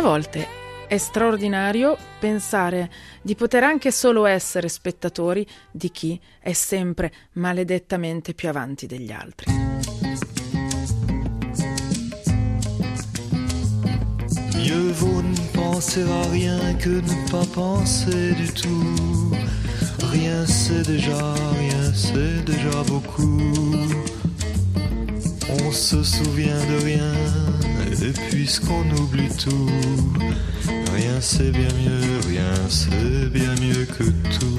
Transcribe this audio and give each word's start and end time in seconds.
A 0.00 0.02
volte 0.02 0.48
è 0.88 0.96
straordinario 0.96 1.94
pensare 2.18 2.90
di 3.20 3.34
poter 3.34 3.64
anche 3.64 3.92
solo 3.92 4.24
essere 4.24 4.70
spettatori 4.70 5.46
di 5.70 5.90
chi 5.90 6.18
è 6.40 6.54
sempre 6.54 7.12
maledettamente 7.32 8.32
più 8.32 8.48
avanti 8.48 8.86
degli 8.86 9.12
altri. 9.12 9.52
Mieux 14.54 14.90
vaut 14.94 15.22
ne 15.22 15.36
penser 15.52 16.08
à 16.10 16.30
rien 16.30 16.78
que 16.78 17.02
ne 17.02 17.30
pas 17.30 17.46
penser 17.52 18.34
du 18.36 18.50
tout. 18.54 19.36
Rien 20.10 20.46
c'est 20.46 20.82
déjà, 20.86 21.34
rien 21.58 21.92
c'est 21.92 22.42
déjà 22.46 22.82
beaucoup. 22.86 24.19
On 25.52 25.72
se 25.72 26.02
souvient 26.02 26.64
de 26.66 26.84
rien, 26.84 27.12
et 27.90 28.12
puisqu'on 28.30 28.88
oublie 28.96 29.28
tout, 29.36 29.68
rien 30.94 31.20
c'est 31.20 31.50
bien 31.50 31.68
mieux, 31.84 32.20
rien 32.28 32.54
c'est 32.68 33.28
bien 33.30 33.54
mieux 33.60 33.84
que 33.84 34.04
tout. 34.38 34.58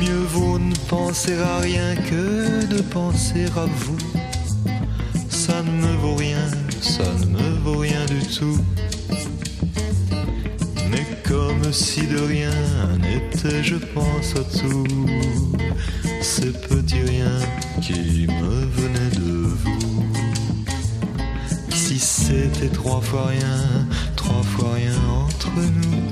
Mieux 0.00 0.24
vaut 0.28 0.58
ne 0.58 0.74
penser 0.88 1.36
à 1.38 1.58
rien 1.58 1.96
que 1.96 2.66
de 2.66 2.80
penser 2.82 3.46
à 3.56 3.66
vous. 3.66 3.98
Ça 5.28 5.62
ne 5.62 5.70
me 5.70 5.96
vaut 5.96 6.16
rien, 6.16 6.46
ça 6.80 7.04
ne 7.20 7.26
me 7.26 7.58
vaut 7.64 7.78
rien 7.78 8.04
du 8.06 8.20
tout. 8.26 8.58
Comme 11.30 11.72
si 11.72 12.08
de 12.08 12.18
rien 12.18 12.50
n'était, 12.98 13.62
je 13.62 13.76
pense 13.76 14.34
à 14.34 14.42
tout. 14.58 14.84
Ces 16.20 16.50
petits 16.50 17.02
riens 17.02 17.38
qui 17.80 18.26
me 18.26 18.66
venaient 18.74 19.14
de 19.14 19.46
vous. 19.62 20.04
Si 21.72 22.00
c'était 22.00 22.68
trois 22.70 23.00
fois 23.00 23.28
rien, 23.28 23.86
trois 24.16 24.42
fois 24.42 24.72
rien 24.74 24.98
entre 25.24 25.52
nous. 25.54 26.02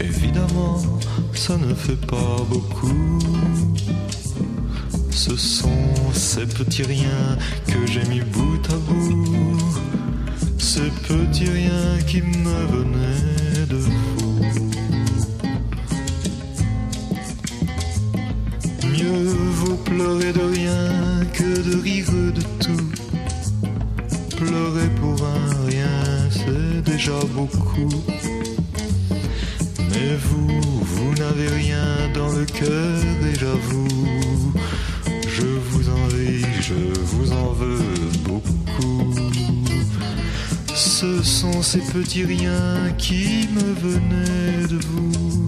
Évidemment, 0.00 0.80
ça 1.34 1.58
ne 1.58 1.74
fait 1.74 2.00
pas 2.06 2.36
beaucoup. 2.48 3.18
Ce 5.10 5.36
sont 5.36 6.12
ces 6.14 6.46
petits 6.46 6.84
riens 6.84 7.36
que 7.66 7.86
j'ai 7.92 8.04
mis 8.08 8.20
bout 8.20 8.66
à 8.70 8.76
bout. 8.90 9.58
Ces 10.56 10.90
petits 11.06 11.50
riens 11.50 11.98
qui 12.06 12.22
me 12.22 12.66
venaient 12.72 13.45
de 13.64 13.76
vous. 13.76 14.40
Mieux 18.84 19.24
vaut 19.24 19.76
pleurer 19.76 20.32
de 20.32 20.40
rien 20.40 21.24
que 21.32 21.62
de 21.62 21.76
rire 21.82 22.10
de 22.12 22.42
tout. 22.60 22.90
Pleurer 24.36 24.88
pour 25.00 25.16
un 25.24 25.66
rien, 25.66 26.28
c'est 26.30 26.82
déjà 26.82 27.18
beaucoup. 27.34 27.88
Mais 29.78 30.16
vous, 30.16 30.60
vous 30.82 31.14
n'avez 31.14 31.48
rien 31.48 32.10
dans 32.14 32.32
le 32.32 32.44
cœur 32.44 33.00
et 33.24 33.38
j'avoue, 33.38 34.52
je 35.28 35.46
vous 35.46 35.88
envie, 35.88 36.44
je 36.60 36.74
vous 37.00 37.32
en 37.32 37.35
Ce 40.76 41.22
sont 41.22 41.62
ces 41.62 41.80
petits 41.80 42.26
riens 42.26 42.92
qui 42.98 43.48
me 43.48 43.72
venaient 43.80 44.66
de 44.68 44.76
vous. 44.76 45.46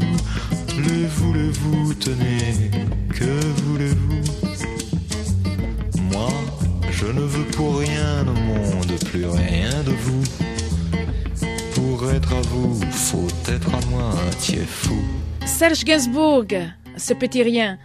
Le 0.79 1.07
voulez-vous, 1.07 1.93
tenez, 1.93 2.71
que 3.11 3.39
voulez-vous 3.63 4.23
Moi, 6.11 6.31
je 6.91 7.05
ne 7.09 7.21
veux 7.21 7.45
pour 7.51 7.77
rien 7.79 8.23
au 8.27 8.33
monde, 8.33 8.91
plus 9.11 9.27
rien 9.27 9.83
de 9.83 9.93
vous. 9.93 10.25
Pour 11.75 12.11
être 12.11 12.33
à 12.33 12.41
vous, 12.41 12.81
faut 12.91 13.29
être 13.49 13.69
à 13.75 13.85
moitié 13.91 14.61
fou. 14.61 14.97
Serge 15.45 15.85
Gainsbourg, 15.85 16.47
Ce 16.97 17.13
Petit 17.13 17.43
Rien. 17.43 17.79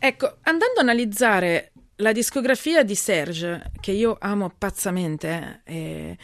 Ecco, 0.00 0.26
andando 0.42 0.78
a 0.78 0.80
analizzare 0.80 1.70
la 1.98 2.10
discografia 2.10 2.82
di 2.82 2.96
Serge, 2.96 3.70
che 3.78 3.92
io 3.92 4.16
amo 4.20 4.50
pazzamente, 4.58 5.60
eh, 5.64 6.16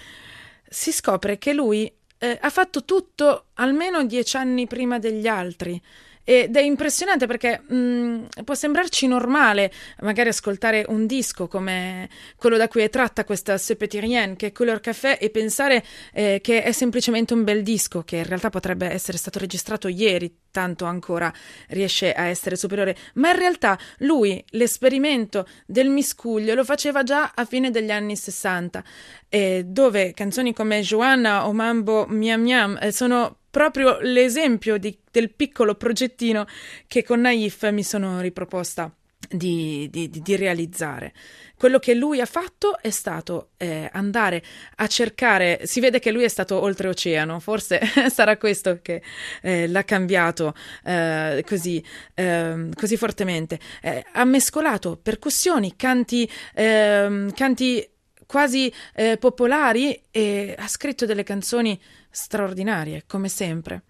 si 0.69 0.93
scopre 0.93 1.39
che 1.39 1.53
lui 1.53 1.93
eh, 2.19 2.39
ha 2.41 2.51
fatto 2.51 2.85
tutto 2.85 3.47
almeno 3.55 4.05
dieci 4.05 4.37
anni 4.37 4.67
prima 4.67 4.99
degli 4.99 5.27
altri. 5.27 5.81
Ed 6.29 6.55
è 6.55 6.61
impressionante 6.61 7.25
perché 7.27 7.59
mh, 7.59 8.43
può 8.45 8.55
sembrarci 8.55 9.07
normale 9.07 9.73
magari 10.01 10.29
ascoltare 10.29 10.85
un 10.89 11.07
disco 11.07 11.49
come 11.49 12.07
quello 12.37 12.59
da 12.59 12.69
cui 12.69 12.83
è 12.83 12.91
tratta 12.91 13.25
questa 13.25 13.57
Rien, 13.57 14.37
che 14.37 14.49
è 14.49 14.53
Couleur 14.53 14.81
Café, 14.81 15.19
e 15.19 15.31
pensare 15.31 15.83
eh, 16.13 16.41
che 16.43 16.63
è 16.63 16.73
semplicemente 16.73 17.33
un 17.33 17.45
bel 17.45 17.63
disco, 17.63 18.03
che 18.03 18.17
in 18.17 18.25
realtà 18.25 18.51
potrebbe 18.51 18.91
essere 18.91 19.17
stato 19.17 19.39
registrato 19.39 19.89
ieri, 19.89 20.31
tanto 20.51 20.85
ancora 20.85 21.33
riesce 21.69 22.13
a 22.13 22.25
essere 22.25 22.57
superiore. 22.57 22.97
Ma 23.15 23.31
in 23.31 23.39
realtà 23.39 23.79
lui 23.99 24.43
l'esperimento 24.51 25.47
del 25.67 25.89
miscuglio 25.89 26.55
lo 26.55 26.65
faceva 26.65 27.03
già 27.03 27.33
a 27.35 27.45
fine 27.45 27.71
degli 27.71 27.91
anni 27.91 28.17
60, 28.17 28.85
eh, 29.29 29.65
dove 29.67 30.13
canzoni 30.13 30.53
come 30.53 30.81
Joanna 30.81 31.47
o 31.47 31.53
Mambo 31.53 32.07
Miam 32.09 32.43
Miam 32.43 32.79
eh, 32.81 32.93
sono 32.93 33.39
proprio 33.51 33.99
l'esempio 34.01 34.79
di, 34.79 34.97
del 35.11 35.33
piccolo 35.33 35.75
progettino 35.75 36.47
che 36.87 37.03
con 37.03 37.21
Naif 37.21 37.69
mi 37.71 37.83
sono 37.83 38.21
riproposta 38.21 38.93
di, 39.29 39.89
di, 39.91 40.09
di, 40.09 40.37
realizzare. 40.37 41.13
Quello 41.57 41.79
che 41.79 41.95
lui 41.95 42.21
ha 42.21 42.27
fatto 42.27 42.79
è 42.81 42.91
stato 42.91 43.51
eh, 43.57 43.89
andare 43.93 44.43
a 44.77 44.87
cercare, 44.87 45.61
si 45.65 45.81
vede 45.81 45.99
che 45.99 46.11
lui 46.11 46.25
è 46.25 46.29
stato 46.29 46.61
oltreoceano, 46.61 47.41
forse 47.41 47.81
sarà 48.11 48.37
questo 48.37 48.81
che 48.81 49.03
eh, 49.43 49.67
l'ha 49.69 49.85
cambiato 49.85 50.55
eh, 50.85 51.45
così, 51.47 51.85
ehm, 52.15 52.73
così, 52.75 52.97
fortemente. 52.97 53.59
Eh, 53.83 54.05
ha 54.13 54.25
mescolato 54.25 54.97
percussioni, 54.97 55.77
canti, 55.77 56.29
ehm, 56.55 57.33
canti 57.33 57.87
quasi 58.27 58.73
eh, 58.95 59.17
popolari 59.19 60.01
e 60.11 60.55
ha 60.57 60.69
scritto 60.69 61.07
delle 61.07 61.23
canzoni 61.23 61.81
straordinarie, 62.11 63.05
come 63.07 63.29
sempre. 63.29 63.83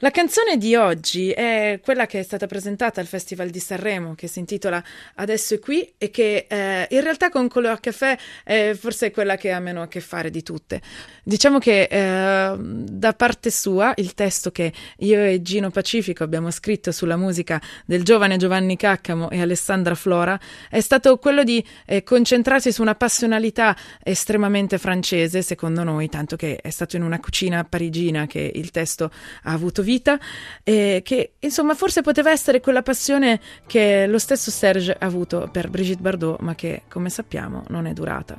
La 0.00 0.10
canzone 0.10 0.58
di 0.58 0.74
oggi 0.74 1.30
è 1.30 1.80
quella 1.82 2.04
che 2.04 2.18
è 2.18 2.22
stata 2.22 2.46
presentata 2.46 3.00
al 3.00 3.06
Festival 3.06 3.48
di 3.48 3.58
Sanremo, 3.58 4.14
che 4.14 4.26
si 4.26 4.40
intitola 4.40 4.84
Adesso 5.14 5.54
è 5.54 5.58
qui 5.58 5.90
e 5.96 6.10
che 6.10 6.44
eh, 6.46 6.86
in 6.90 7.00
realtà 7.00 7.30
con 7.30 7.48
Color 7.48 7.80
Café 7.80 8.18
è 8.44 8.76
forse 8.78 9.10
quella 9.10 9.36
che 9.36 9.52
ha 9.52 9.58
meno 9.58 9.80
a 9.80 9.88
che 9.88 10.00
fare 10.00 10.28
di 10.28 10.42
tutte. 10.42 10.82
Diciamo 11.22 11.58
che 11.58 11.84
eh, 11.90 12.56
da 12.58 13.14
parte 13.14 13.50
sua 13.50 13.94
il 13.96 14.12
testo 14.12 14.50
che 14.50 14.70
io 14.98 15.24
e 15.24 15.40
Gino 15.40 15.70
Pacifico 15.70 16.24
abbiamo 16.24 16.50
scritto 16.50 16.92
sulla 16.92 17.16
musica 17.16 17.58
del 17.86 18.02
giovane 18.02 18.36
Giovanni 18.36 18.76
Caccamo 18.76 19.30
e 19.30 19.40
Alessandra 19.40 19.94
Flora 19.94 20.38
è 20.68 20.80
stato 20.80 21.16
quello 21.16 21.42
di 21.42 21.64
eh, 21.86 22.02
concentrarsi 22.02 22.70
su 22.70 22.82
una 22.82 22.96
passionalità 22.96 23.74
estremamente 24.02 24.76
francese, 24.76 25.40
secondo 25.40 25.84
noi, 25.84 26.10
tanto 26.10 26.36
che 26.36 26.56
è 26.56 26.68
stato 26.68 26.96
in 26.96 27.02
una 27.02 27.18
cucina 27.18 27.64
parigina 27.64 28.26
che 28.26 28.52
il 28.54 28.70
testo 28.70 29.10
ha 29.44 29.52
avuto 29.52 29.84
vita 29.86 30.18
e 30.64 31.00
che 31.04 31.34
insomma 31.38 31.74
forse 31.74 32.02
poteva 32.02 32.30
essere 32.30 32.60
quella 32.60 32.82
passione 32.82 33.40
che 33.66 34.06
lo 34.06 34.18
stesso 34.18 34.50
Serge 34.50 34.92
ha 34.92 35.06
avuto 35.06 35.48
per 35.50 35.70
Brigitte 35.70 36.02
Bardot 36.02 36.40
ma 36.40 36.54
che 36.54 36.82
come 36.90 37.08
sappiamo 37.08 37.62
non 37.68 37.86
è 37.86 37.92
durata. 37.92 38.36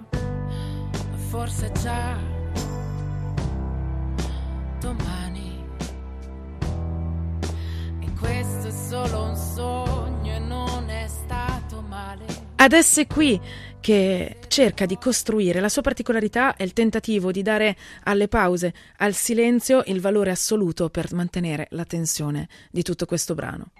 Forse 1.30 1.72
già 1.82 2.18
domani 4.80 5.64
e 8.02 8.08
questo 8.20 8.68
è 8.68 8.72
solo 8.72 9.24
un 9.24 9.36
sogno 9.36 10.27
Adesso 12.60 13.02
è 13.02 13.08
qui 13.08 13.40
che 13.80 14.38
cerca 14.48 14.88
di 14.88 14.98
costruire 14.98 15.60
la 15.60 15.70
sua 15.70 15.84
particolarità 15.84 16.56
è 16.56 16.64
il 16.64 16.74
tentativo 16.74 17.32
di 17.32 17.44
dare 17.44 17.78
alle 18.04 18.28
pause, 18.28 18.74
al 18.98 19.14
silenzio, 19.14 19.84
il 19.86 20.02
valore 20.02 20.32
assoluto 20.32 20.90
per 20.90 21.14
mantenere 21.14 21.68
la 21.72 21.86
tensione 21.86 22.50
di 22.72 22.82
tutto 22.82 23.06
questo 23.06 23.36
brano. 23.36 23.72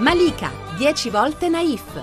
Malika, 0.00 0.50
10 0.78 1.10
volte 1.10 1.50
naif. 1.50 2.02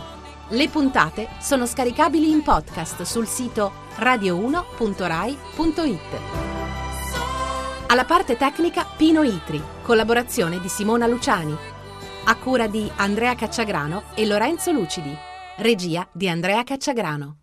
Le 0.49 0.69
puntate 0.69 1.29
sono 1.39 1.65
scaricabili 1.65 2.29
in 2.29 2.43
podcast 2.43 3.01
sul 3.01 3.25
sito 3.25 3.71
radio1.rai.it. 3.95 5.99
Alla 7.87 8.05
parte 8.05 8.37
tecnica 8.37 8.85
Pino 8.95 9.23
Itri, 9.23 9.59
collaborazione 9.81 10.59
di 10.59 10.69
Simona 10.69 11.07
Luciani. 11.07 11.57
A 12.25 12.35
cura 12.35 12.67
di 12.67 12.87
Andrea 12.97 13.33
Cacciagrano 13.33 14.03
e 14.13 14.27
Lorenzo 14.27 14.71
Lucidi. 14.71 15.17
Regia 15.55 16.07
di 16.11 16.29
Andrea 16.29 16.63
Cacciagrano. 16.63 17.33